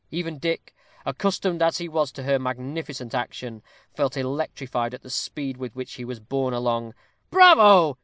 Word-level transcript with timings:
Even 0.09 0.39
Dick, 0.39 0.73
accustomed 1.05 1.61
as 1.61 1.77
he 1.77 1.87
was 1.87 2.11
to 2.11 2.23
her 2.23 2.39
magnificent 2.39 3.13
action, 3.13 3.61
felt 3.93 4.17
electrified 4.17 4.95
at 4.95 5.03
the 5.03 5.11
speed 5.11 5.57
with 5.57 5.75
which 5.75 5.93
he 5.93 6.05
was 6.05 6.19
borne 6.19 6.55
along. 6.55 6.95
"Bravo! 7.29 7.99